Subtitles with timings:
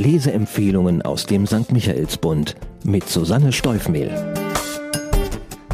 [0.00, 1.72] Leseempfehlungen aus dem St.
[1.72, 4.10] Michaelsbund mit Susanne Steufmehl.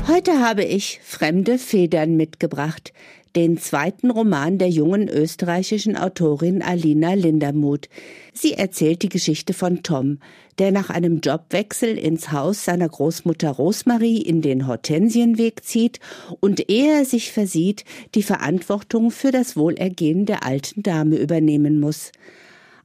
[0.08, 2.92] Heute habe ich Fremde Federn mitgebracht,
[3.36, 7.88] den zweiten Roman der jungen österreichischen Autorin Alina Lindermuth.
[8.32, 10.18] Sie erzählt die Geschichte von Tom,
[10.58, 16.00] der nach einem Jobwechsel ins Haus seiner Großmutter Rosmarie in den Hortensienweg zieht
[16.40, 17.84] und ehe er sich versieht,
[18.16, 22.10] die Verantwortung für das Wohlergehen der alten Dame übernehmen muss.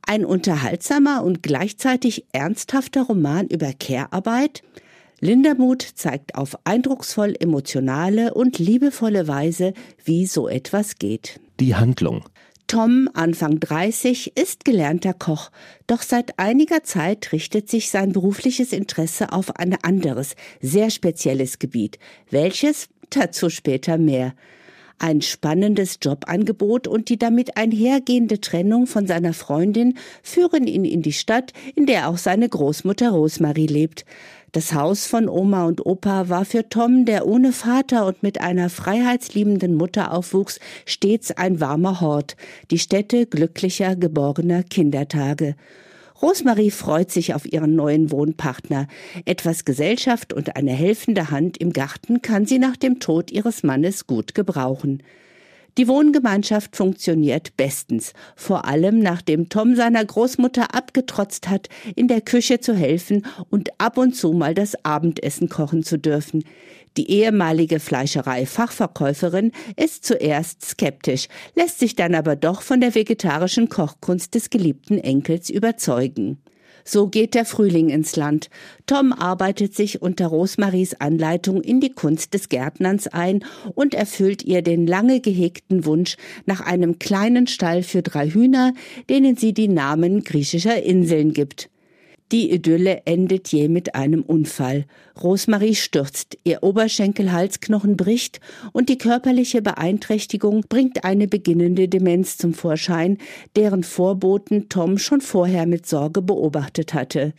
[0.06, 4.64] Ein unterhaltsamer und gleichzeitig ernsthafter Roman über Care-Arbeit?
[5.20, 9.74] Lindermuth zeigt auf eindrucksvoll emotionale und liebevolle Weise,
[10.04, 11.40] wie so etwas geht.
[11.60, 12.26] Die Handlung.
[12.66, 15.52] Tom, Anfang 30, ist gelernter Koch,
[15.88, 22.00] doch seit einiger Zeit richtet sich sein berufliches Interesse auf ein anderes, sehr spezielles Gebiet.
[22.30, 22.88] Welches?
[23.10, 24.34] Dazu später mehr.
[25.04, 31.12] Ein spannendes Jobangebot und die damit einhergehende Trennung von seiner Freundin führen ihn in die
[31.12, 34.06] Stadt, in der auch seine Großmutter Rosmarie lebt.
[34.52, 38.70] Das Haus von Oma und Opa war für Tom, der ohne Vater und mit einer
[38.70, 42.36] freiheitsliebenden Mutter aufwuchs, stets ein warmer Hort,
[42.70, 45.56] die Stätte glücklicher, geborgener Kindertage.
[46.20, 48.88] Rosmarie freut sich auf ihren neuen Wohnpartner.
[49.26, 54.08] Etwas Gesellschaft und eine helfende Hand im Garten kann sie nach dem Tod ihres Mannes
[54.08, 55.04] gut gebrauchen.
[55.78, 62.60] Die Wohngemeinschaft funktioniert bestens, vor allem nachdem Tom seiner Großmutter abgetrotzt hat, in der Küche
[62.60, 66.44] zu helfen und ab und zu mal das Abendessen kochen zu dürfen.
[66.98, 74.36] Die ehemalige Fleischerei-Fachverkäuferin ist zuerst skeptisch, lässt sich dann aber doch von der vegetarischen Kochkunst
[74.36, 76.42] des geliebten Enkels überzeugen.
[76.86, 78.50] So geht der Frühling ins Land.
[78.86, 83.44] Tom arbeitet sich unter Rosmaries Anleitung in die Kunst des Gärtnerns ein
[83.74, 88.74] und erfüllt ihr den lange gehegten Wunsch nach einem kleinen Stall für drei Hühner,
[89.10, 91.71] denen sie die Namen griechischer Inseln gibt.
[92.32, 94.86] Die Idylle endet je mit einem Unfall.
[95.22, 98.40] Rosmarie stürzt, ihr Oberschenkelhalsknochen bricht
[98.72, 103.18] und die körperliche Beeinträchtigung bringt eine beginnende Demenz zum Vorschein,
[103.58, 107.34] deren Vorboten Tom schon vorher mit Sorge beobachtet hatte.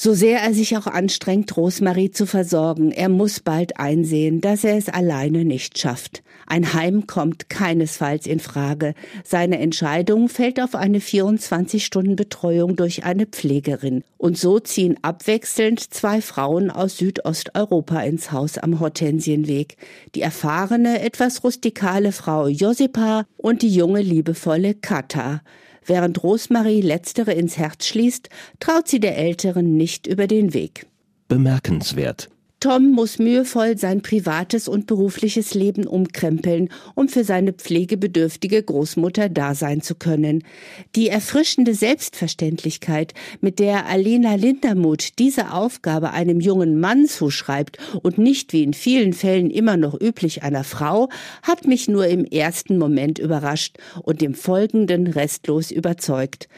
[0.00, 4.76] So sehr er sich auch anstrengt, Rosmarie zu versorgen, er muss bald einsehen, dass er
[4.76, 6.22] es alleine nicht schafft.
[6.46, 8.94] Ein Heim kommt keinesfalls in Frage.
[9.24, 14.04] Seine Entscheidung fällt auf eine 24-Stunden-Betreuung durch eine Pflegerin.
[14.18, 19.78] Und so ziehen abwechselnd zwei Frauen aus Südosteuropa ins Haus am Hortensienweg.
[20.14, 25.40] Die erfahrene, etwas rustikale Frau Josipa und die junge, liebevolle Kata.
[25.88, 28.28] Während Rosmarie letztere ins Herz schließt,
[28.60, 30.86] traut sie der Älteren nicht über den Weg.
[31.28, 32.28] Bemerkenswert.
[32.60, 39.54] Tom muss mühevoll sein privates und berufliches Leben umkrempeln, um für seine pflegebedürftige Großmutter da
[39.54, 40.42] sein zu können.
[40.96, 48.52] Die erfrischende Selbstverständlichkeit, mit der Alena Lindermuth diese Aufgabe einem jungen Mann zuschreibt und nicht
[48.52, 51.08] wie in vielen Fällen immer noch üblich einer Frau,
[51.42, 56.48] hat mich nur im ersten Moment überrascht und im folgenden restlos überzeugt.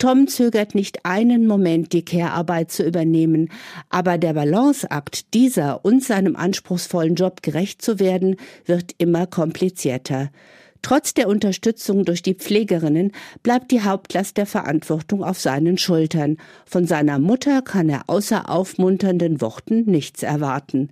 [0.00, 3.50] Tom zögert nicht einen Moment, die Care-Arbeit zu übernehmen,
[3.90, 10.30] aber der Balanceakt dieser und seinem anspruchsvollen Job gerecht zu werden, wird immer komplizierter.
[10.80, 13.12] Trotz der Unterstützung durch die Pflegerinnen
[13.42, 16.38] bleibt die Hauptlast der Verantwortung auf seinen Schultern.
[16.64, 20.88] Von seiner Mutter kann er außer aufmunternden Worten nichts erwarten.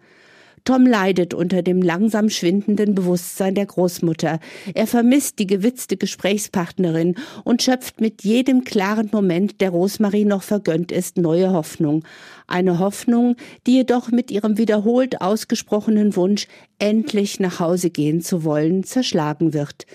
[0.68, 4.38] Tom leidet unter dem langsam schwindenden Bewusstsein der Großmutter.
[4.74, 10.92] Er vermisst die gewitzte Gesprächspartnerin und schöpft mit jedem klaren Moment, der Rosmarie noch vergönnt
[10.92, 12.04] ist, neue Hoffnung.
[12.46, 13.36] Eine Hoffnung,
[13.66, 19.86] die jedoch mit ihrem wiederholt ausgesprochenen Wunsch, endlich nach Hause gehen zu wollen, zerschlagen wird.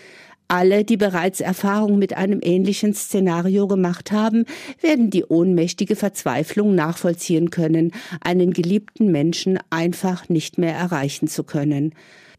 [0.47, 4.45] Alle, die bereits Erfahrung mit einem ähnlichen Szenario gemacht haben,
[4.81, 11.95] werden die ohnmächtige Verzweiflung nachvollziehen können, einen geliebten Menschen einfach nicht mehr erreichen zu können.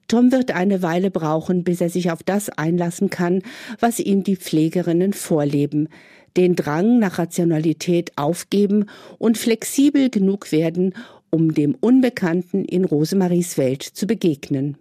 [0.06, 3.42] Tom wird eine Weile brauchen, bis er sich auf das einlassen kann,
[3.80, 5.88] was ihm die Pflegerinnen vorleben,
[6.36, 8.86] den Drang nach Rationalität aufgeben
[9.18, 10.94] und flexibel genug werden,
[11.30, 14.76] um dem Unbekannten in Rosemaries Welt zu begegnen.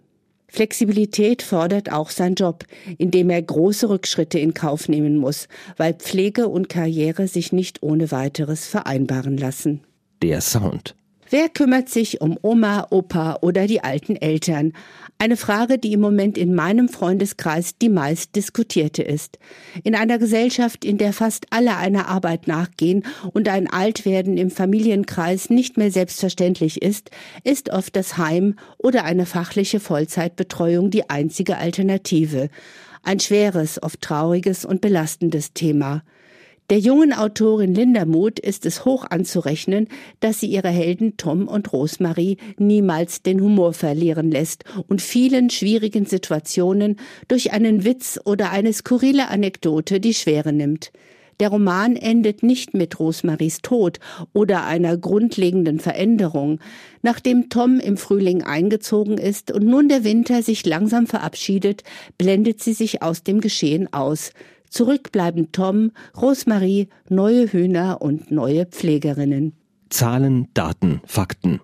[0.54, 2.64] Flexibilität fordert auch sein Job,
[2.96, 7.82] in dem er große Rückschritte in Kauf nehmen muss, weil Pflege und Karriere sich nicht
[7.82, 9.80] ohne weiteres vereinbaren lassen.
[10.22, 10.94] Der Sound.
[11.36, 14.72] Wer kümmert sich um Oma, Opa oder die alten Eltern?
[15.18, 19.40] Eine Frage, die im Moment in meinem Freundeskreis die meist diskutierte ist.
[19.82, 23.02] In einer Gesellschaft, in der fast alle einer Arbeit nachgehen
[23.32, 27.10] und ein Altwerden im Familienkreis nicht mehr selbstverständlich ist,
[27.42, 32.48] ist oft das Heim oder eine fachliche Vollzeitbetreuung die einzige Alternative.
[33.02, 36.04] Ein schweres, oft trauriges und belastendes Thema.
[36.70, 39.86] Der jungen Autorin Linda Muth ist es hoch anzurechnen,
[40.20, 46.06] dass sie ihre Helden Tom und Rosemarie niemals den Humor verlieren lässt und vielen schwierigen
[46.06, 46.96] Situationen
[47.28, 50.90] durch einen Witz oder eine skurrile Anekdote die Schwere nimmt.
[51.38, 53.98] Der Roman endet nicht mit Rosemaries Tod
[54.32, 56.60] oder einer grundlegenden Veränderung.
[57.02, 61.82] Nachdem Tom im Frühling eingezogen ist und nun der Winter sich langsam verabschiedet,
[62.16, 64.30] blendet sie sich aus dem Geschehen aus.
[64.74, 69.52] Zurück bleiben Tom, Rosemarie, neue Hühner und neue Pflegerinnen.
[69.88, 71.60] Zahlen, Daten, Fakten.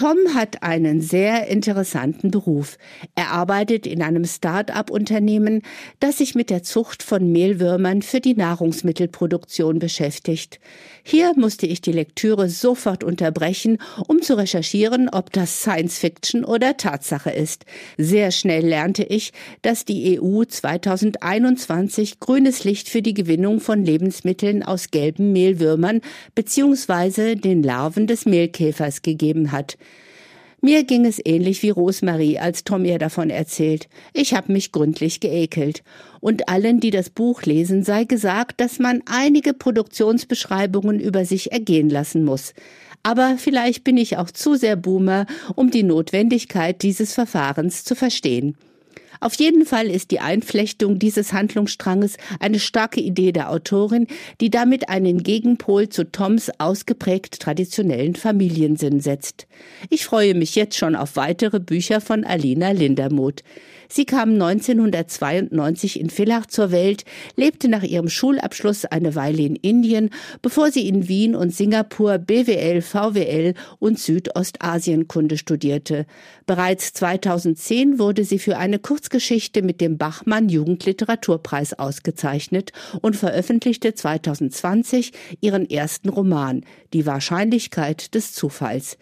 [0.00, 2.78] Tom hat einen sehr interessanten Beruf.
[3.16, 5.60] Er arbeitet in einem Start-up-Unternehmen,
[5.98, 10.58] das sich mit der Zucht von Mehlwürmern für die Nahrungsmittelproduktion beschäftigt.
[11.02, 13.76] Hier musste ich die Lektüre sofort unterbrechen,
[14.06, 17.66] um zu recherchieren, ob das Science Fiction oder Tatsache ist.
[17.98, 24.62] Sehr schnell lernte ich, dass die EU 2021 grünes Licht für die Gewinnung von Lebensmitteln
[24.62, 26.00] aus gelben Mehlwürmern
[26.34, 27.34] bzw.
[27.34, 29.76] den Larven des Mehlkäfers gegeben hat.
[30.62, 33.88] Mir ging es ähnlich wie Rosemarie, als Tom ihr davon erzählt.
[34.12, 35.82] Ich habe mich gründlich geekelt.
[36.20, 41.88] Und allen, die das Buch lesen, sei gesagt, dass man einige Produktionsbeschreibungen über sich ergehen
[41.88, 42.52] lassen muss.
[43.02, 45.24] Aber vielleicht bin ich auch zu sehr Boomer,
[45.54, 48.56] um die Notwendigkeit dieses Verfahrens zu verstehen.
[49.20, 54.06] Auf jeden Fall ist die Einflechtung dieses Handlungsstranges eine starke Idee der Autorin,
[54.40, 59.46] die damit einen Gegenpol zu Toms ausgeprägt traditionellen Familiensinn setzt.
[59.90, 63.42] Ich freue mich jetzt schon auf weitere Bücher von Alina Lindermuth.
[63.92, 67.04] Sie kam 1992 in Villach zur Welt,
[67.34, 70.10] lebte nach ihrem Schulabschluss eine Weile in Indien,
[70.42, 76.06] bevor sie in Wien und Singapur BWL, VWL und Südostasienkunde studierte.
[76.46, 82.70] Bereits 2010 wurde sie für eine Kurzgeschichte mit dem Bachmann Jugendliteraturpreis ausgezeichnet
[83.02, 85.10] und veröffentlichte 2020
[85.40, 88.98] ihren ersten Roman Die Wahrscheinlichkeit des Zufalls.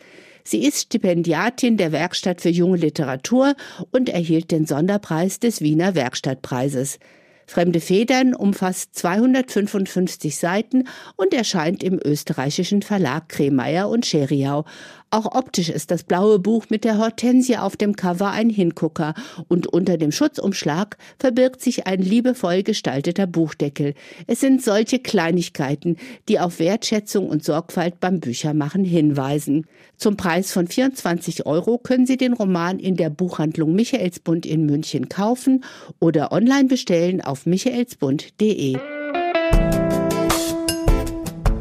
[0.50, 3.54] Sie ist Stipendiatin der Werkstatt für junge Literatur
[3.90, 6.98] und erhielt den Sonderpreis des Wiener Werkstattpreises.
[7.46, 10.84] Fremde Federn umfasst 255 Seiten
[11.16, 14.64] und erscheint im österreichischen Verlag Kremeyer und Scheriau.
[15.10, 19.14] Auch optisch ist das blaue Buch mit der Hortensie auf dem Cover ein Hingucker
[19.48, 23.94] und unter dem Schutzumschlag verbirgt sich ein liebevoll gestalteter Buchdeckel.
[24.26, 25.96] Es sind solche Kleinigkeiten,
[26.28, 29.66] die auf Wertschätzung und Sorgfalt beim Büchermachen hinweisen.
[29.96, 35.08] Zum Preis von 24 Euro können Sie den Roman in der Buchhandlung Michaelsbund in München
[35.08, 35.64] kaufen
[36.00, 38.76] oder online bestellen auf michaelsbund.de.